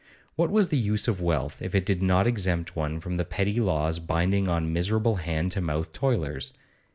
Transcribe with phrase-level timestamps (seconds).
[0.35, 3.59] What was the use of wealth if it did not exempt one from the petty
[3.59, 6.53] laws binding on miserable hand to mouth toilers!